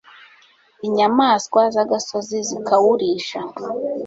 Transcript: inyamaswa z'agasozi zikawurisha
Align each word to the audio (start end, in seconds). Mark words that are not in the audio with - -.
inyamaswa 0.87 1.61
z'agasozi 1.73 2.37
zikawurisha 2.47 3.39